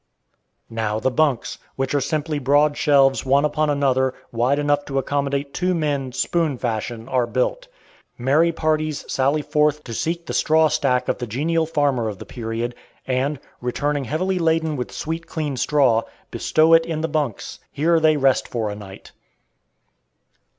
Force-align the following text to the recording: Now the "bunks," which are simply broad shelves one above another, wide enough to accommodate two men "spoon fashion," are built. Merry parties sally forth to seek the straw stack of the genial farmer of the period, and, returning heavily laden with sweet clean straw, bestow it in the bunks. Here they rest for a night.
Now 0.67 0.99
the 0.99 1.11
"bunks," 1.11 1.59
which 1.75 1.93
are 1.93 2.01
simply 2.01 2.39
broad 2.39 2.75
shelves 2.75 3.23
one 3.23 3.45
above 3.45 3.69
another, 3.69 4.15
wide 4.31 4.57
enough 4.57 4.83
to 4.85 4.97
accommodate 4.97 5.53
two 5.53 5.75
men 5.75 6.11
"spoon 6.11 6.57
fashion," 6.57 7.07
are 7.07 7.27
built. 7.27 7.67
Merry 8.17 8.51
parties 8.51 9.05
sally 9.07 9.43
forth 9.43 9.83
to 9.83 9.93
seek 9.93 10.25
the 10.25 10.33
straw 10.33 10.69
stack 10.69 11.07
of 11.07 11.19
the 11.19 11.27
genial 11.27 11.67
farmer 11.67 12.09
of 12.09 12.17
the 12.17 12.25
period, 12.25 12.73
and, 13.05 13.39
returning 13.61 14.05
heavily 14.05 14.39
laden 14.39 14.75
with 14.75 14.91
sweet 14.91 15.27
clean 15.27 15.55
straw, 15.55 16.01
bestow 16.31 16.73
it 16.73 16.83
in 16.87 17.01
the 17.01 17.07
bunks. 17.07 17.59
Here 17.71 17.99
they 17.99 18.17
rest 18.17 18.47
for 18.47 18.71
a 18.71 18.75
night. 18.75 19.11